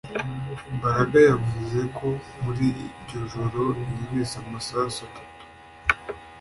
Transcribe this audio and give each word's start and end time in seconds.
Mbaraga 0.75 1.17
yavuze 1.29 1.79
ko 1.97 2.07
muri 2.43 2.65
iryo 2.87 3.19
joro 3.31 3.61
yumvise 3.89 4.35
amasasu 4.43 5.01
atatu 5.07 5.43